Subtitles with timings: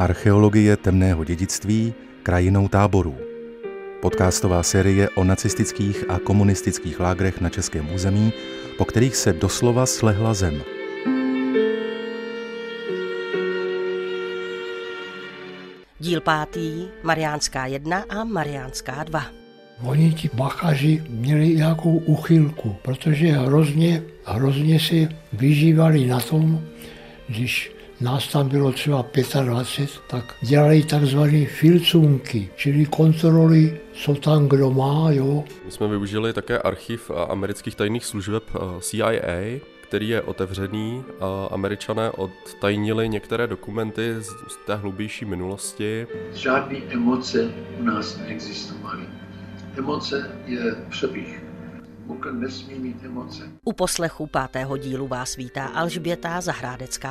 [0.00, 3.16] Archeologie temného dědictví krajinou táborů.
[4.02, 8.32] Podcastová série o nacistických a komunistických lágrech na českém území,
[8.78, 10.62] po kterých se doslova slehla zem.
[15.98, 19.26] Díl pátý, Mariánská 1 a Mariánská 2.
[19.82, 26.60] Oni ti bachaři měli nějakou uchylku, protože hrozně, hrozně si vyžívali na tom,
[27.28, 29.04] když nás tam bylo třeba
[29.42, 35.44] 25, tak dělali takzvané filcunky, čili kontroly, co tam kdo má, jo.
[35.64, 38.44] My jsme využili také archiv amerických tajných služeb
[38.80, 41.04] CIA, který je otevřený.
[41.50, 46.06] Američané odtajnili některé dokumenty z té hlubější minulosti.
[46.34, 49.04] Žádné emoce u nás neexistovaly.
[49.78, 50.76] Emoce je.
[52.06, 53.42] Bukl nesmí mít emoce.
[53.64, 57.08] U poslechu pátého dílu vás vítá Alžběta Zahrádecká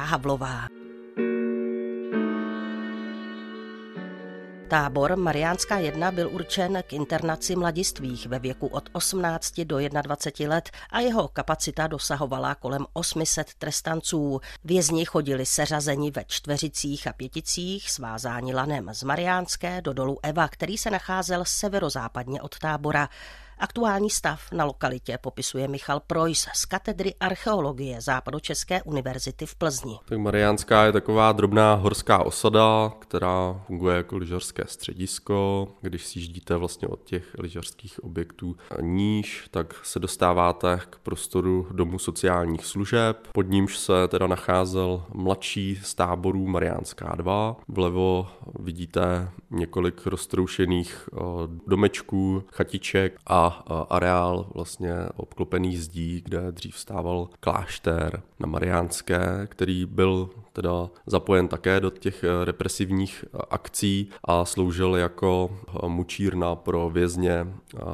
[4.69, 10.69] Tábor Mariánská 1 byl určen k internaci mladistvých ve věku od 18 do 21 let
[10.89, 14.41] a jeho kapacita dosahovala kolem 800 trestanců.
[14.63, 20.77] Vězni chodili seřazeni ve čtveřicích a pěticích, svázáni lanem z Mariánské do dolu Eva, který
[20.77, 23.09] se nacházel severozápadně od tábora.
[23.61, 29.99] Aktuální stav na lokalitě popisuje Michal Projs z katedry archeologie Západočeské univerzity v Plzni.
[30.05, 35.67] Tak Mariánská je taková drobná horská osada, která funguje jako lyžařské středisko.
[35.81, 41.99] Když si jíždíte vlastně od těch lyžařských objektů níž, tak se dostáváte k prostoru Domu
[41.99, 43.27] sociálních služeb.
[43.31, 47.55] Pod nímž se teda nacházel mladší z táborů Mariánská 2.
[47.67, 48.27] Vlevo
[48.59, 51.19] vidíte několik roztroušených eh,
[51.67, 53.48] domečků, chatiček a
[53.89, 61.79] areál vlastně obklopený zdí, kde dřív stával klášter na Mariánské, který byl teda zapojen také
[61.79, 67.47] do těch eh, represivních eh, akcí a sloužil jako eh, mučírna pro vězně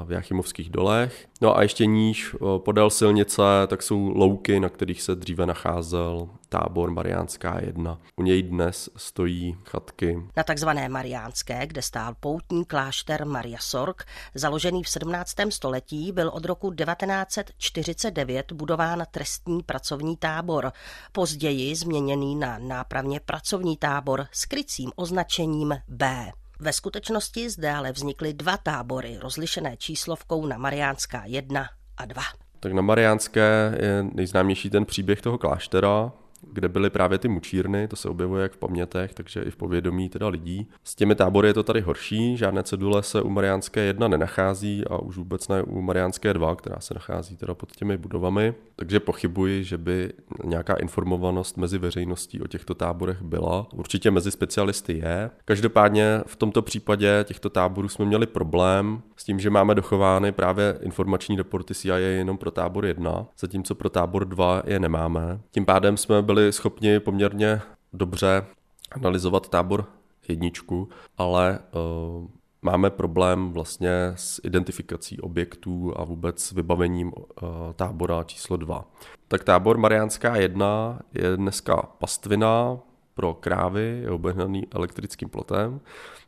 [0.05, 1.27] v Jachimovských dolech.
[1.41, 6.91] No a ještě níž podél silnice tak jsou louky, na kterých se dříve nacházel tábor
[6.91, 7.99] Mariánská 1.
[8.15, 10.23] U něj dnes stojí chatky.
[10.37, 14.03] Na takzvané Mariánské, kde stál poutní klášter Maria Sorg,
[14.35, 15.35] založený v 17.
[15.51, 20.71] století, byl od roku 1949 budován trestní pracovní tábor,
[21.11, 26.31] později změněný na nápravně pracovní tábor s krycím označením B.
[26.59, 32.21] Ve skutečnosti zde ale vznikly dva tábory, rozlišené číslovkou na Mariánská 1 a 2.
[32.59, 36.11] Tak na Mariánské je nejznámější ten příběh toho kláštera,
[36.53, 40.09] kde byly právě ty mučírny, to se objevuje jak v pamětech, takže i v povědomí
[40.09, 40.67] teda lidí.
[40.83, 44.97] S těmi tábory je to tady horší, žádné cedule se u Mariánské 1 nenachází a
[44.97, 48.53] už vůbec ne u Mariánské 2, která se nachází teda pod těmi budovami.
[48.75, 50.13] Takže pochybuji, že by
[50.43, 53.67] nějaká informovanost mezi veřejností o těchto táborech byla.
[53.73, 55.29] Určitě mezi specialisty je.
[55.45, 60.77] Každopádně v tomto případě těchto táborů jsme měli problém s tím, že máme dochovány právě
[60.81, 65.39] informační reporty CIA jenom pro tábor 1, zatímco pro tábor 2 je nemáme.
[65.51, 67.61] Tím pádem jsme byli byli schopni poměrně
[67.93, 68.45] dobře
[68.91, 69.85] analyzovat tábor
[70.27, 72.27] jedničku, ale uh,
[72.61, 78.85] máme problém vlastně s identifikací objektů a vůbec vybavením uh, tábora číslo 2.
[79.27, 82.77] Tak tábor Mariánská 1 je dneska pastvina
[83.13, 85.79] pro krávy, je obehnaný elektrickým plotem,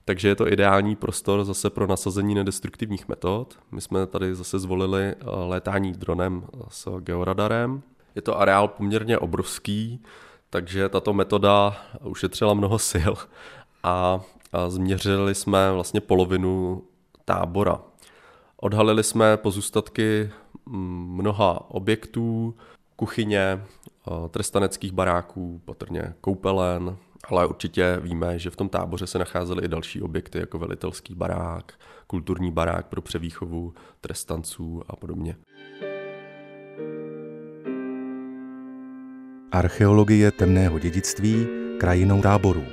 [0.06, 3.60] takže je to ideální prostor zase pro nasazení nedestruktivních metod.
[3.72, 7.84] My jsme tady zase zvolili eh, létání dronem s georadarem,
[8.18, 10.04] je to areál poměrně obrovský,
[10.50, 13.14] takže tato metoda ušetřila mnoho sil
[13.84, 14.22] a,
[14.54, 16.84] a změřili jsme vlastně polovinu
[17.26, 17.82] tábora.
[18.58, 20.32] Odhalili jsme pozůstatky
[20.66, 22.56] mm, mnoha objektů,
[22.96, 23.64] kuchyně,
[24.30, 26.98] trestaneckých baráků, patrně koupelen,
[27.30, 31.74] ale určitě víme, že v tom táboře se nacházely i další objekty, jako velitelský barák,
[32.08, 35.36] kulturní barák pro převýchovu trestanců a podobně.
[39.52, 41.48] Archeologie temného dědictví
[41.80, 42.64] krajinou táborů.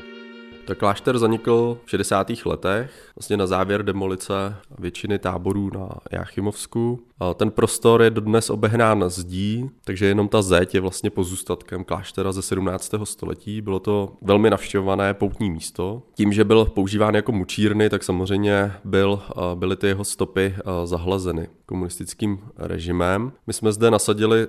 [0.66, 2.30] Tak klášter zanikl v 60.
[2.46, 7.06] letech, vlastně na závěr demolice většiny táborů na Jáchymovsku.
[7.34, 12.42] Ten prostor je dodnes obehnán zdí, takže jenom ta zeď je vlastně pozůstatkem kláštera ze
[12.42, 12.94] 17.
[13.04, 13.60] století.
[13.60, 16.02] Bylo to velmi navštěvované poutní místo.
[16.14, 19.22] Tím, že byl používán jako mučírny, tak samozřejmě byl,
[19.54, 23.32] byly ty jeho stopy zahlazeny komunistickým režimem.
[23.46, 24.48] My jsme zde nasadili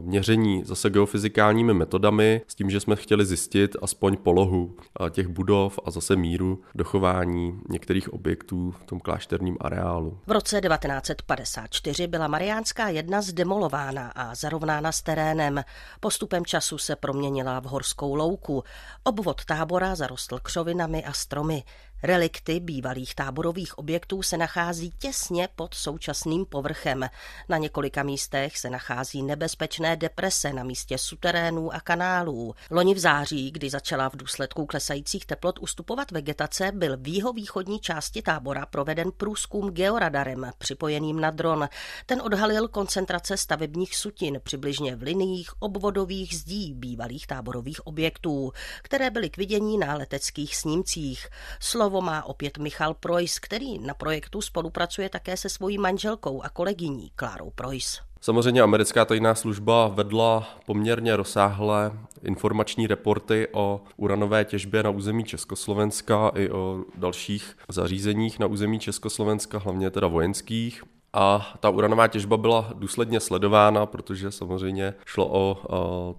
[0.00, 4.76] měření zase geofyzikálními metodami s tím, že jsme chtěli zjistit aspoň polohu
[5.10, 10.18] těch budov a zase míru dochování některých objektů v tom klášterním areálu.
[10.26, 15.64] V roce 1954 byla Mariánská jedna zdemolována a zarovnána s terénem.
[16.00, 18.64] Postupem času se proměnila v horskou louku.
[19.02, 21.64] Obvod tábora zarostl křovinami a stromy.
[22.06, 27.08] Relikty bývalých táborových objektů se nachází těsně pod současným povrchem.
[27.48, 32.54] Na několika místech se nachází nebezpečné deprese na místě suterénů a kanálů.
[32.70, 38.22] Loni v září, kdy začala v důsledku klesajících teplot ustupovat vegetace, byl v jihovýchodní části
[38.22, 41.68] tábora proveden průzkum georadarem připojeným na dron.
[42.06, 48.52] Ten odhalil koncentrace stavebních sutin přibližně v liniích obvodových zdí bývalých táborových objektů,
[48.82, 51.28] které byly k vidění na leteckých snímcích.
[51.60, 56.48] Slovo Slovo má opět Michal Projs, který na projektu spolupracuje také se svojí manželkou a
[56.48, 58.00] kolegyní Klárou Projs.
[58.20, 61.92] Samozřejmě americká tajná služba vedla poměrně rozsáhlé
[62.22, 69.58] informační reporty o uranové těžbě na území Československa i o dalších zařízeních na území Československa,
[69.58, 70.82] hlavně teda vojenských.
[71.16, 75.56] A ta uranová těžba byla důsledně sledována, protože samozřejmě šlo o,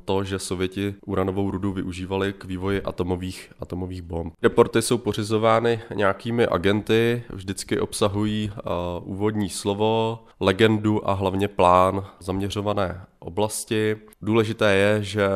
[0.06, 4.34] to, že Sověti uranovou rudu využívali k vývoji atomových, atomových bomb.
[4.44, 13.06] Reporty jsou pořizovány nějakými agenty, vždycky obsahují o, úvodní slovo, legendu a hlavně plán zaměřované
[13.26, 13.98] oblasti.
[14.22, 15.28] Důležité je, že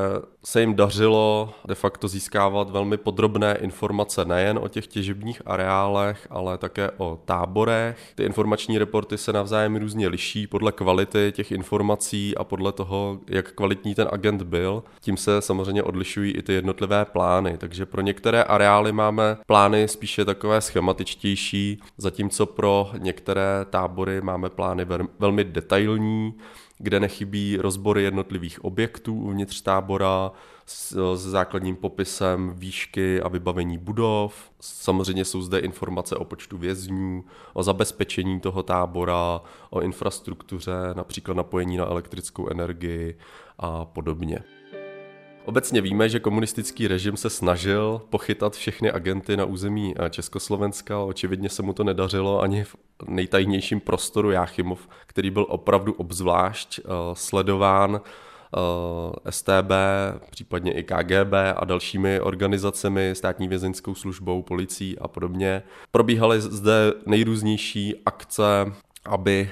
[0.46, 6.58] se jim dařilo de facto získávat velmi podrobné informace nejen o těch těžebních areálech, ale
[6.58, 8.12] také o táborech.
[8.16, 13.52] Ty informační reporty se navzájem různě liší podle kvality těch informací a podle toho, jak
[13.52, 14.84] kvalitní ten agent byl.
[15.02, 20.26] Tím se samozřejmě odlišují i ty jednotlivé plány, takže pro některé areály máme plány spíše
[20.26, 24.86] takové schematičtější, zatímco pro některé tábory máme plány
[25.20, 26.34] velmi detailní,
[26.80, 30.32] kde nechybí rozbory jednotlivých objektů uvnitř tábora
[30.66, 34.52] s, s základním popisem výšky a vybavení budov.
[34.60, 41.78] Samozřejmě jsou zde informace o počtu vězňů, o zabezpečení toho tábora, o infrastruktuře, například napojení
[41.78, 43.18] na elektrickou energii
[43.58, 44.44] a podobně.
[45.46, 51.06] Obecně víme, že komunistický režim se snažil pochytat všechny agenty na území eh, Československa, ale
[51.06, 52.76] očividně se mu to nedařilo ani v
[53.08, 59.72] nejtajnějším prostoru Jáchymov, který byl opravdu obzvlášť uh, sledován eh, STB,
[60.32, 65.64] případně i KGB a dalšími organizacemi, státní vězeňskou službou, policií a podobně.
[65.92, 68.72] Probíhaly zde nejrůznější akce
[69.06, 69.50] aby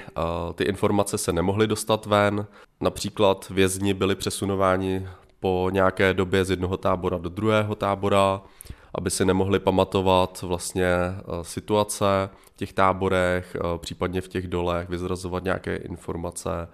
[0.54, 2.46] ty informace se nemohly dostat ven.
[2.80, 5.08] Například vězni byli přesunováni
[5.40, 8.42] po nějaké době z jednoho tábora do druhého tábora,
[8.94, 14.88] aby si nemohli pamatovat vlastně eh, situace v těch táborech, eh, případně v těch dolech,
[14.88, 16.68] vyzrazovat nějaké informace,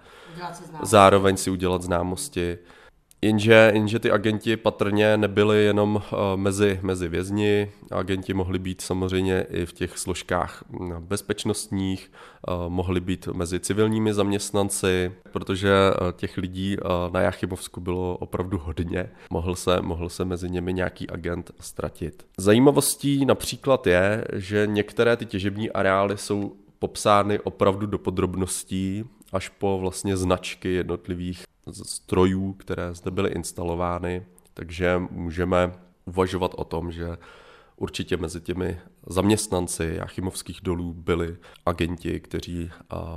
[0.83, 2.57] zároveň si udělat známosti.
[3.21, 9.45] Jenže, jenže ty agenti patrně nebyli jenom eh, mezi, mezi vězni, agenti mohli být samozřejmě
[9.49, 12.11] i v těch složkách hm, bezpečnostních,
[12.47, 16.77] eh, mohli být mezi civilními zaměstnanci, protože eh, těch lidí
[17.11, 22.25] na Jachybovsku bylo opravdu hodně, mohl se, mohl se mezi nimi nějaký agent ztratit.
[22.37, 29.03] Zajímavostí například je, že některé ty těžební areály jsou popsány opravdu do podrobností,
[29.35, 35.71] až po vlastně značky jednotlivých strojů, které zde byly instalovány, takže můžeme
[36.05, 37.17] uvažovat o tom, že
[37.77, 42.71] určitě mezi těmi zaměstnanci Jachimovských dolů byli agenti, kteří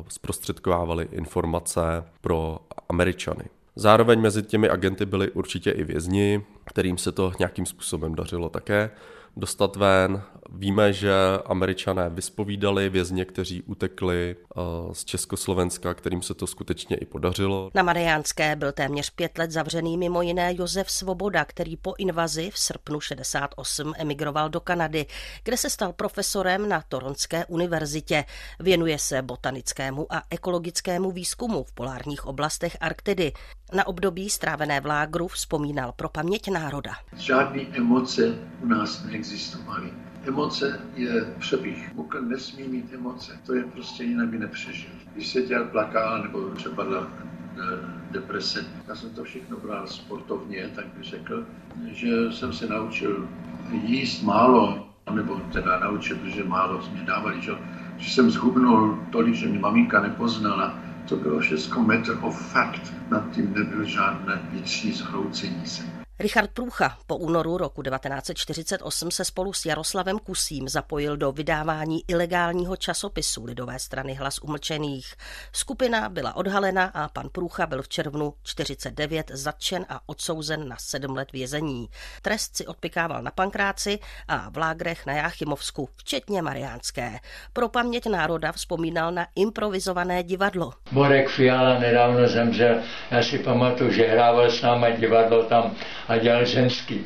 [0.08, 3.44] zprostředkovávali informace pro Američany.
[3.76, 8.90] Zároveň mezi těmi agenty byli určitě i vězni, kterým se to nějakým způsobem dařilo také
[9.38, 10.22] dostat ven.
[10.52, 11.12] Víme, že
[11.46, 14.60] američané vyspovídali vězně, kteří utekli eh,
[14.92, 17.70] z Československa, kterým se to skutečně i podařilo.
[17.74, 22.58] Na Mariánské byl téměř pět let zavřený mimo jiné Josef Svoboda, který po invazi v
[22.58, 25.06] srpnu 68 emigroval do Kanady,
[25.44, 28.24] kde se stal profesorem na Toronské univerzitě.
[28.60, 33.32] Věnuje se botanickému a ekologickému výzkumu v polárních oblastech Arktidy.
[33.72, 36.92] Na období strávené v lágru vzpomínal pro paměť národa.
[37.16, 39.92] Žádný emoce u nás neexistovaly.
[40.26, 41.94] Emoce je přepich.
[41.94, 43.40] Mukl nesmí mít emoce.
[43.46, 44.90] To je prostě jinak by nepřežil.
[45.14, 47.62] Když se dělal plakál nebo eh,
[48.10, 48.66] deprese.
[48.88, 51.46] Já jsem to všechno bral sportovně, tak bych řekl,
[51.86, 53.28] že jsem se naučil
[53.70, 57.52] jíst málo, nebo teda naučil, protože málo jsme dávali, že,
[57.96, 63.30] že jsem zhubnul tolik, že mě maminka nepoznala to bylo všechno matter of fact, nad
[63.30, 65.97] tím nebyl žádné vnitřní zhroucení se.
[66.20, 72.76] Richard Průcha po únoru roku 1948 se spolu s Jaroslavem Kusím zapojil do vydávání ilegálního
[72.76, 75.14] časopisu Lidové strany hlas umlčených.
[75.52, 81.16] Skupina byla odhalena a pan Průcha byl v červnu 49 zatčen a odsouzen na sedm
[81.16, 81.88] let vězení.
[82.22, 83.98] Trest si odpikával na Pankráci
[84.28, 87.18] a v lágrech na Jáchymovsku, včetně Mariánské.
[87.52, 90.72] Pro paměť národa vzpomínal na improvizované divadlo.
[90.92, 95.76] Borek Fiala nedávno zemřel, já si pamatuju, že hrával s námi divadlo tam
[96.08, 97.04] a dělal ženský.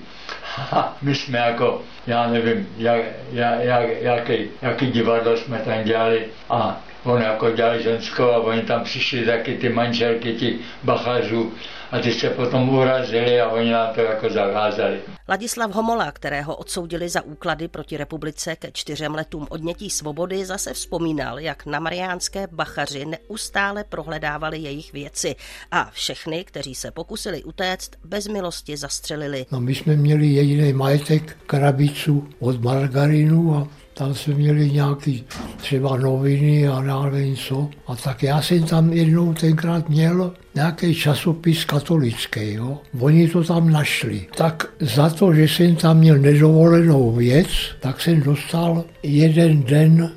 [0.56, 3.00] Ha, my jsme jako, já nevím, jak,
[3.32, 8.85] jak, jaký, jaký divadlo jsme tam dělali a on jako dělal ženskou a oni tam
[8.85, 11.52] přišli taky ty manželky, ti bachařů
[11.92, 15.00] a ty se potom urazili a oni nám to jako zakázali.
[15.28, 21.38] Ladislav Homola, kterého odsoudili za úklady proti republice ke čtyřem letům odnětí svobody, zase vzpomínal,
[21.38, 25.37] jak na mariánské bachaři neustále prohledávali jejich věci
[25.71, 29.47] a všechny, kteří se pokusili utéct, bez milosti zastřelili.
[29.52, 35.25] No my jsme měli jediný majetek krabicu od margarinu a tam jsme měli nějaký
[35.56, 37.68] třeba noviny a nevím co.
[37.87, 42.78] A tak já jsem tam jednou tenkrát měl nějaký časopis katolický, jo.
[43.00, 44.26] Oni to tam našli.
[44.37, 47.49] Tak za to, že jsem tam měl nedovolenou věc,
[47.80, 50.12] tak jsem dostal jeden den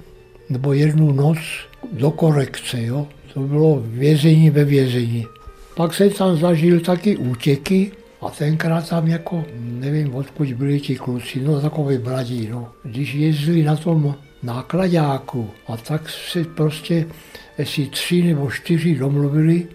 [0.50, 1.38] nebo jednu noc
[1.92, 3.08] do korekce, jo.
[3.34, 5.26] To bylo vězení ve vězení.
[5.76, 7.92] Pak jsem tam zažil taky útěky,
[8.26, 12.72] a tenkrát tam jako, nevím odkud byli ti kluci, no takový mladí, no.
[12.84, 17.06] Když jezdili na tom nákladáku a tak si prostě,
[17.58, 19.68] jestli tři nebo čtyři domluvili,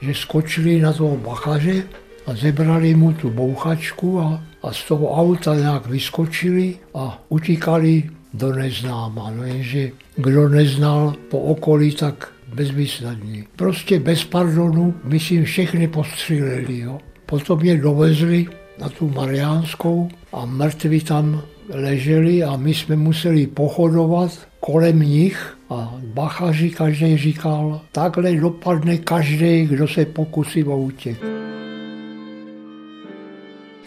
[0.00, 1.82] že skočili na toho bachaře
[2.26, 8.52] a zebrali mu tu bouchačku a, a z toho auta nějak vyskočili a utíkali do
[8.52, 9.30] neznáma.
[9.30, 13.44] No jenže kdo neznal po okolí, tak bezvýsledný.
[13.56, 17.00] Prostě bez pardonu, myslím, všechny postříleli, jo.
[17.30, 18.46] Potom mě dovezli
[18.78, 25.94] na tu Mariánskou a mrtví tam leželi a my jsme museli pochodovat kolem nich a
[26.04, 31.18] bachaři každý říkal, takhle dopadne každý, kdo se pokusí o útěk.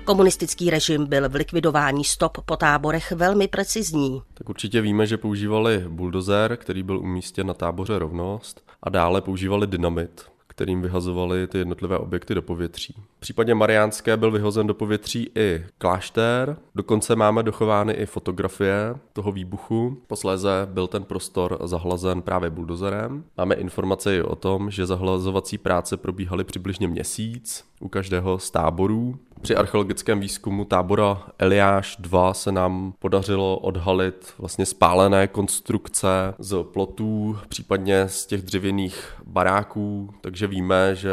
[0.05, 4.21] Komunistický režim byl v likvidování stop po táborech velmi precizní.
[4.33, 9.67] Tak určitě víme, že používali buldozer, který byl umístěn na táboře rovnost a dále používali
[9.67, 12.95] dynamit kterým vyhazovali ty jednotlivé objekty do povětří.
[13.17, 19.31] V případě Mariánské byl vyhozen do povětří i klášter, dokonce máme dochovány i fotografie toho
[19.31, 19.98] výbuchu.
[20.07, 23.24] Posléze byl ten prostor zahlazen právě buldozerem.
[23.38, 29.17] Máme informace i o tom, že zahlazovací práce probíhaly přibližně měsíc u každého z táborů.
[29.41, 37.38] Při archeologickém výzkumu tábora Eliáš 2 se nám podařilo odhalit vlastně spálené konstrukce z plotů,
[37.48, 41.09] případně z těch dřevěných baráků, takže víme, že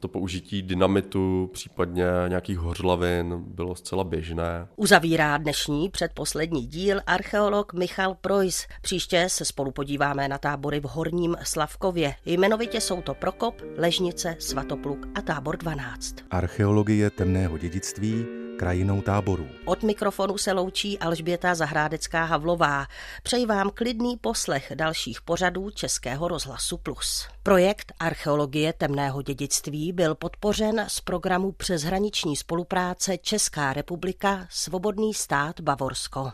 [0.00, 4.68] to použití dynamitu, případně nějakých hořlavin bylo zcela běžné.
[4.76, 8.66] Uzavírá dnešní předposlední díl archeolog Michal Projs.
[8.82, 12.14] Příště se spolu podíváme na tábory v Horním Slavkově.
[12.26, 16.16] Jmenovitě jsou to Prokop, Ležnice, Svatopluk a tábor 12.
[16.30, 19.48] Archeologie temného dědictví krajinou táborů.
[19.64, 22.86] Od mikrofonu se loučí Alžběta Zahrádecká Havlová.
[23.22, 27.28] Přeji vám klidný poslech dalších pořadů Českého rozhlasu Plus.
[27.42, 36.32] Projekt Archeologie temného dědictví byl podpořen z programu přeshraniční spolupráce Česká republika Svobodný stát Bavorsko.